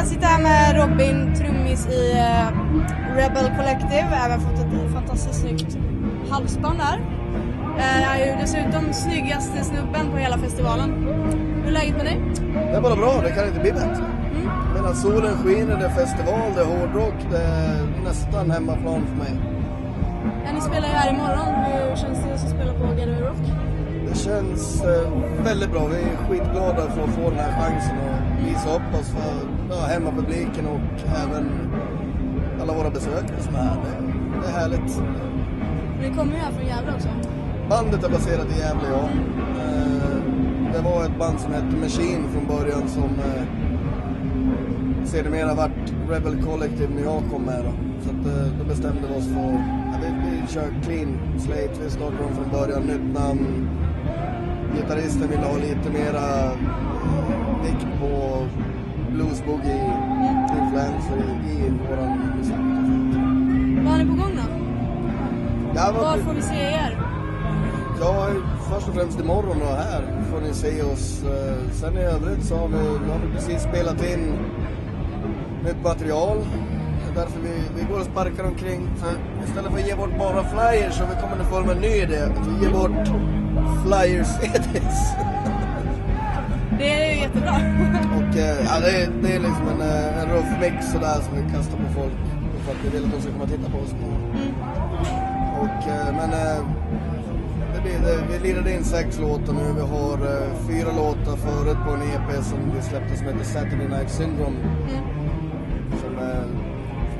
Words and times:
jag 0.00 0.08
sitter 0.08 0.26
här 0.26 0.42
med 0.42 0.76
Robin, 0.82 1.34
trummis 1.34 1.86
i 1.86 2.12
eh, 2.12 2.46
Rebel 3.16 3.50
Collective. 3.56 4.08
Även 4.26 4.40
fått 4.40 4.58
ett 4.58 4.92
fantastiskt 4.94 5.40
snyggt 5.40 5.78
halsband 6.30 6.78
där. 6.78 6.98
Eh, 7.78 8.02
Jag 8.02 8.20
är 8.20 8.26
ju 8.26 8.40
dessutom 8.40 8.92
snyggaste 8.92 9.64
snubben 9.64 10.10
på 10.10 10.16
hela 10.16 10.38
festivalen. 10.38 10.90
Hur 11.62 11.68
är 11.68 11.72
läget 11.72 11.96
med 11.96 12.06
dig? 12.06 12.20
Det 12.70 12.76
är 12.76 12.80
bara 12.80 12.96
bra, 12.96 13.20
det 13.22 13.30
kan 13.30 13.48
inte 13.48 13.60
bli 13.60 13.72
bättre. 13.72 14.04
Medan 14.74 14.94
solen 14.94 15.32
skiner, 15.44 15.76
det 15.76 15.84
är 15.84 15.90
festival, 15.90 16.50
det 16.54 16.60
är 16.60 16.66
hårdrock, 16.66 17.14
det 17.30 17.38
är 17.42 17.86
nästan 18.04 18.50
hemmaplan 18.50 19.06
för 19.06 19.16
mig. 19.16 19.40
Ja, 20.46 20.52
ni 20.54 20.60
spelar 20.60 20.88
ju 20.88 20.94
här 20.94 21.10
imorgon. 21.12 21.54
Hur 21.64 21.96
känns 21.96 22.18
det 22.24 22.34
att 22.34 22.50
spela 22.50 22.72
på 22.72 22.84
Gallery 22.84 23.20
Rock? 23.20 23.69
Känns 24.24 24.82
eh, 24.84 25.12
väldigt 25.44 25.70
bra. 25.72 25.86
Vi 25.86 25.96
är 25.96 26.16
skitglada 26.28 26.90
för 26.90 27.02
att 27.02 27.10
få 27.14 27.30
den 27.30 27.38
här 27.38 27.60
chansen 27.60 27.96
och 27.98 28.46
visa 28.48 28.74
upp 28.76 29.00
oss 29.00 29.10
för 29.10 29.34
ja, 29.70 29.86
hemmapubliken 29.86 30.66
och 30.66 30.80
även 31.24 31.70
alla 32.62 32.72
våra 32.72 32.90
besökare 32.90 33.40
som 33.40 33.54
är 33.54 33.58
här. 33.58 33.76
Det, 33.76 34.40
det 34.40 34.46
är 34.46 34.52
härligt. 34.52 35.02
Ni 36.00 36.08
kommer 36.16 36.32
ju 36.32 36.38
här 36.38 36.52
från 36.52 36.66
Gävle 36.66 36.92
också. 36.94 37.08
Bandet 37.70 38.04
är 38.04 38.08
baserat 38.10 38.46
i 38.56 38.58
Gävle, 38.58 38.88
ja. 38.92 39.08
Eh, 39.62 40.16
Det 40.72 40.80
var 40.82 41.04
ett 41.04 41.18
band 41.18 41.40
som 41.40 41.52
hette 41.52 41.76
Machine 41.76 42.24
från 42.32 42.46
början 42.58 42.88
som 42.88 43.04
eh, 43.04 43.44
sedermera 45.04 45.54
vart 45.54 45.92
Rebel 46.10 46.42
Collective 46.44 46.94
när 46.94 47.02
jag 47.02 47.22
kom 47.32 47.42
med. 47.42 47.64
Då. 47.64 47.72
Så 48.04 48.10
att, 48.10 48.26
eh, 48.26 48.52
då 48.58 48.64
bestämde 48.64 49.00
vi 49.08 49.18
oss 49.18 49.26
för 49.26 49.52
ja, 49.92 49.98
vi, 50.02 50.30
vi 50.30 50.52
kör 50.52 50.68
clean 50.84 51.18
slate. 51.38 51.84
Vi 51.84 51.90
startade 51.90 52.24
om 52.24 52.34
från 52.34 52.50
början, 52.60 52.82
nytt 52.82 53.14
namn. 53.14 53.68
Gitarristen 54.76 55.28
ville 55.30 55.46
ha 55.46 55.56
lite 55.56 55.90
mera 55.90 56.44
eh, 56.44 57.62
vikt 57.64 57.86
på 58.00 58.36
blues 59.12 59.44
boogie 59.46 59.92
influenser 60.60 61.18
i, 61.50 61.72
våran 61.88 62.18
musik. 62.38 62.54
Vad 63.84 63.92
har 63.92 63.98
ni 63.98 64.04
på 64.10 64.16
gång 64.22 64.32
då? 64.36 64.42
Ja, 65.74 65.92
Var 65.92 66.00
vad- 66.04 66.18
får 66.20 66.32
vi 66.34 66.42
se 66.42 66.54
er? 66.54 66.98
Ja, 68.00 68.28
först 68.70 68.88
och 68.88 68.94
främst 68.94 69.20
imorgon 69.20 69.62
och 69.62 69.76
här 69.76 70.02
får 70.30 70.40
ni 70.40 70.54
se 70.54 70.82
oss. 70.82 71.22
Eh, 71.24 71.70
Sen 71.72 71.96
i 71.96 72.00
övrigt 72.00 72.44
så 72.44 72.56
har 72.56 72.68
vi, 72.68 72.76
vi 72.78 73.10
har 73.10 73.18
vi 73.26 73.32
precis 73.34 73.62
spelat 73.62 74.04
in 74.12 74.32
nytt 75.64 75.82
material. 75.84 76.36
Det 77.14 77.20
är 77.20 77.24
därför 77.24 77.40
vi, 77.40 77.62
vi 77.76 77.92
går 77.92 78.00
och 78.00 78.06
sparkar 78.06 78.44
omkring. 78.44 78.88
För 78.96 79.12
istället 79.44 79.72
för 79.72 79.78
att 79.78 79.86
ge 79.86 79.94
bort 79.94 80.18
bara 80.18 80.44
flyers 80.44 80.94
så 80.94 81.04
vi 81.04 81.14
kommer 81.20 81.44
få 81.44 81.60
med 81.60 81.76
en 81.76 81.82
ny 81.82 81.88
idé. 81.88 82.20
Vi 82.46 82.64
ger 82.64 82.72
bort 82.72 83.06
flyers-CDs. 83.84 84.98
Det 86.78 86.90
är 86.92 87.14
ju 87.14 87.20
jättebra. 87.20 87.56
Och 88.16 88.36
eh, 88.36 88.64
ja, 88.64 88.80
det, 88.80 89.02
är, 89.02 89.10
det 89.22 89.32
är 89.34 89.40
liksom 89.40 89.68
en, 89.68 89.80
eh, 89.80 90.22
en 90.22 90.28
rough 90.30 90.60
mix 90.60 90.92
sådär 90.92 91.20
som 91.20 91.36
vi 91.36 91.52
kastar 91.52 91.78
på 91.78 91.92
folk. 91.94 92.12
För 92.64 92.72
att 92.72 92.84
vi 92.84 92.88
vill 92.88 93.04
att 93.04 93.12
de 93.12 93.20
ska 93.20 93.32
komma 93.32 93.44
och 93.44 93.50
titta 93.50 93.70
på 93.70 93.78
oss. 93.78 93.94
Och, 95.60 95.84
men 96.12 96.32
eh, 96.32 96.64
det, 97.84 98.18
vi 98.30 98.48
lirade 98.48 98.74
in 98.74 98.84
sex 98.84 99.18
låtar 99.18 99.52
nu. 99.52 99.72
Vi 99.76 99.80
har 99.80 100.18
fyra 100.68 100.92
låtar 100.96 101.36
förut 101.36 101.78
på 101.86 101.90
en 101.90 102.02
EP 102.02 102.44
som 102.44 102.58
vi 102.74 102.82
släppte 102.82 103.16
som 103.16 103.26
heter 103.26 103.44
Saturday 103.44 103.88
Night 103.88 104.10
Syndrome. 104.10 104.56
Eh, 104.88 105.19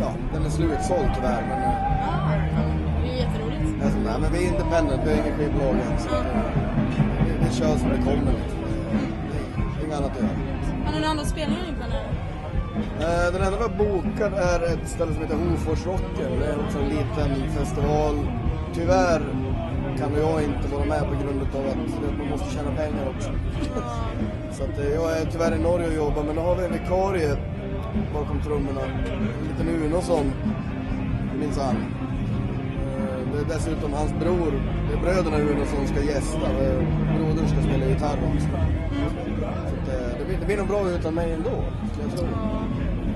ja, 0.00 0.10
den 0.32 0.44
är 0.46 0.50
slutsåld 0.50 1.10
tyvärr. 1.14 1.42
Men, 1.48 1.58
eh, 1.62 1.74
Ja, 2.00 2.34
det 3.02 3.10
är 3.10 3.16
jätteroligt. 3.16 3.82
alltså, 3.84 3.98
nej, 3.98 4.16
men 4.20 4.32
vi 4.32 4.38
är 4.44 4.48
independent, 4.52 5.00
vi 5.04 5.10
är 5.10 5.16
ingen 5.22 5.36
skivbolag 5.38 5.74
än. 5.74 5.98
Så 5.98 6.08
eh, 6.14 6.22
vi, 7.24 7.32
vi 7.44 7.54
kör 7.54 7.76
som 7.76 7.88
det 7.88 7.96
kommer. 8.08 8.32
Liksom. 8.38 8.58
Det 9.74 9.80
är 9.80 9.84
inget 9.86 9.98
annat 9.98 10.10
att 10.10 10.16
göra. 10.22 10.28
Har 10.84 10.92
ni 10.92 10.98
några 10.98 11.10
andra 11.10 11.24
spelningar 11.24 11.62
ni 11.70 11.74
planerar? 11.80 12.08
Eh, 13.00 13.32
Den 13.32 13.42
enda 13.42 13.56
vi 13.58 13.62
har 13.68 13.74
bokad 13.84 14.32
är 14.34 14.60
ett 14.74 14.88
ställe 14.88 15.12
som 15.12 15.22
heter 15.22 15.36
Hoforsrocken. 15.36 16.30
Det 16.40 16.46
är 16.46 16.56
också 16.66 16.78
en 16.78 16.88
liten 16.88 17.50
festival. 17.58 18.14
Tyvärr 18.74 19.22
kan 19.98 20.10
jag 20.22 20.42
inte 20.42 20.68
vara 20.74 20.84
med 20.84 21.00
på 21.00 21.14
grund 21.22 21.40
av 21.56 21.64
att 21.70 22.18
man 22.18 22.28
måste 22.30 22.50
tjäna 22.54 22.70
pengar 22.70 23.04
också. 23.16 23.30
Så 24.52 24.62
att, 24.64 24.78
eh, 24.78 24.88
jag 24.94 25.18
är 25.20 25.24
tyvärr 25.32 25.54
i 25.56 25.58
Norge 25.58 25.86
och 25.88 25.94
jobbar, 25.94 26.22
men 26.22 26.36
då 26.36 26.42
har 26.42 26.54
vi 26.54 26.64
en 26.64 26.72
vikarie 26.72 27.36
bakom 28.14 28.40
trummorna. 28.42 28.80
En 28.80 29.48
liten 29.48 29.68
Unosson, 29.84 30.32
minsann. 31.40 31.76
Eh, 31.76 33.32
Det 33.32 33.38
är 33.40 33.44
dessutom 33.58 33.92
hans 33.92 34.12
bror, 34.20 34.52
det 34.90 34.96
är 34.98 35.00
bröderna 35.02 35.38
Unosson 35.38 35.86
ska 35.86 36.02
gästa. 36.02 36.46
Eh, 36.64 36.78
Brodern 37.16 37.48
ska 37.48 37.62
spela 37.62 37.86
gitarr 37.86 38.18
också. 38.34 38.48
Så 39.86 39.92
eh, 39.92 40.18
det, 40.18 40.24
blir, 40.26 40.38
det 40.40 40.46
blir 40.46 40.56
nog 40.56 40.66
bra 40.68 40.88
utan 40.90 41.14
mig 41.14 41.32
ändå, 41.32 41.64
jag 42.02 42.18
tro. 42.18 42.28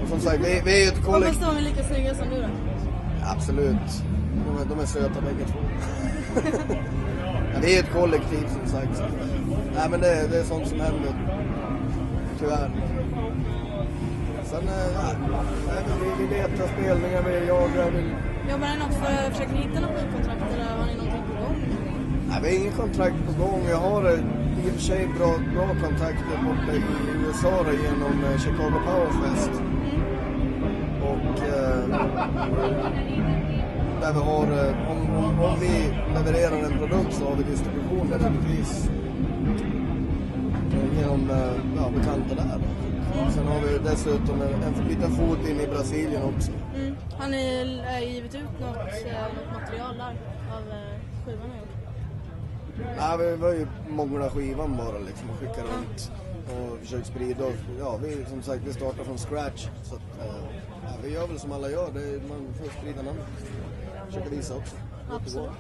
Och 0.03 0.09
som 0.09 0.21
sagt, 0.21 0.39
vi, 0.41 0.63
vi 0.65 0.73
är 0.81 0.85
ju 0.85 0.89
ett 0.89 0.97
Hoppas 0.97 1.15
kollektiv. 1.15 1.43
de 1.47 1.57
är 1.57 1.61
lika 1.63 1.83
snygga 1.83 2.15
som 2.15 2.29
du 2.29 2.37
då. 2.41 2.49
Absolut. 3.25 4.03
De 4.47 4.63
är, 4.63 4.65
de 4.77 4.81
är 4.83 4.87
söta 4.87 5.21
bägge 5.21 5.45
två. 5.47 5.59
ja, 7.55 7.59
vi 7.63 7.77
är 7.77 7.81
ett 7.83 7.93
kollektiv 7.93 8.47
som 8.49 8.67
sagt. 8.67 8.97
Så. 8.97 9.03
Nej 9.75 9.89
men 9.91 10.01
det, 10.01 10.27
det 10.31 10.39
är 10.39 10.45
sånt 10.45 10.69
som 10.69 10.81
händer. 10.81 11.15
Tyvärr. 12.39 12.71
Sen, 14.53 14.69
eh, 14.69 14.75
nej, 15.67 15.83
men 15.89 16.19
vi, 16.19 16.35
letar 16.35 16.67
spelningar, 16.67 17.23
vi 17.23 17.47
jagar. 17.47 17.91
Vi, 17.91 18.03
Jobbar 18.51 18.67
ni 18.67 18.79
något 18.79 18.95
för, 18.95 19.31
försöker 19.31 19.53
ni 19.53 19.59
hitta 19.59 19.81
något 19.81 20.13
kontrakt 20.15 20.55
eller 20.55 20.65
har 20.65 20.87
ni 20.87 20.95
någonting 20.95 21.23
på 21.29 21.43
gång? 21.43 21.57
nej, 22.29 22.39
vi 22.43 22.49
har 22.49 22.57
ingen 22.61 22.73
kontrakt 22.73 23.15
på 23.27 23.45
gång. 23.45 23.61
Jag 23.71 23.77
har 23.77 24.05
eh, 24.05 24.19
i 24.65 24.69
och 24.71 24.75
för 24.75 24.81
sig 24.81 25.09
bra, 25.19 25.31
bra 25.55 25.67
kontakter 25.69 26.37
borta 26.47 26.73
i 26.77 26.83
USA 27.27 27.65
genom 27.85 28.25
eh, 28.25 28.39
Chicago 28.39 28.79
Power 28.87 29.13
Fest. 29.23 29.51
Och 31.11 31.43
eh, 31.45 31.85
där 34.01 34.13
vi 34.13 34.21
har, 34.21 34.47
eh, 34.59 34.91
om, 34.91 35.17
om, 35.25 35.41
om 35.41 35.61
vi 35.61 35.75
levererar 36.15 36.65
en 36.67 36.79
produkt 36.79 37.15
så 37.15 37.25
har 37.25 37.37
vi 37.37 37.43
distribution 37.43 38.07
naturligtvis. 38.11 38.91
Eh, 40.73 40.99
Genom 41.01 41.31
eh, 41.31 41.53
ja, 41.77 41.91
bekanta 41.97 42.35
där. 42.35 42.61
Sen 43.13 43.47
har 43.47 43.61
vi 43.61 43.79
dessutom 43.79 44.43
en, 44.43 44.63
en 44.63 44.89
liten 44.89 45.11
fot 45.11 45.49
in 45.49 45.61
i 45.61 45.67
Brasilien 45.67 46.23
också. 46.23 46.53
Mm. 46.75 46.97
Har 47.19 47.29
ni 47.29 47.83
eh, 47.87 48.15
givit 48.15 48.35
ut 48.35 48.61
något, 48.61 48.77
eh, 48.77 49.23
något 49.35 49.61
material 49.61 49.97
där 49.97 50.17
av 50.57 50.69
eh, 50.71 51.27
skivan 51.27 51.51
ni? 51.51 51.61
Nej, 52.97 53.19
vi 53.19 53.37
var 53.37 53.53
ju 53.53 53.67
många 53.89 54.31
skivan 54.31 54.77
bara 54.77 54.99
liksom 54.99 55.31
och 55.31 55.37
skicka 55.37 55.63
runt 55.63 56.13
och 56.47 56.79
försökt 56.79 57.07
sprida 57.07 57.45
oss. 57.45 57.55
Ja, 57.79 57.99
vi 58.03 58.25
som 58.25 58.43
sagt 58.43 58.63
vi 58.67 58.73
startar 58.73 59.05
från 59.05 59.19
scratch. 59.19 59.69
Så 59.83 59.95
att, 59.95 60.03
ja, 60.19 60.93
vi 61.03 61.11
gör 61.13 61.27
väl 61.27 61.39
som 61.39 61.53
alla 61.53 61.71
gör, 61.71 61.91
det 61.95 62.01
är, 62.01 62.21
man 62.29 62.55
får 62.55 62.81
sprida 62.81 63.03
namnet. 63.03 63.27
Försöka 64.07 64.29
visa 64.29 64.55
också. 64.57 64.77
Absolut. 65.11 65.51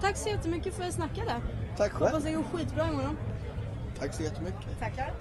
Tack 0.00 0.16
så 0.16 0.28
jättemycket 0.28 0.74
för 0.74 0.90
snacket 0.90 1.26
där. 1.26 1.40
Tack 1.76 1.92
själv. 1.92 2.10
Hoppas 2.10 2.24
det 2.24 2.32
går 2.32 2.42
skitbra 2.42 2.88
imorgon. 2.88 3.16
Tack 3.98 4.14
så 4.14 4.22
jättemycket. 4.22 4.78
Tackar. 4.80 5.12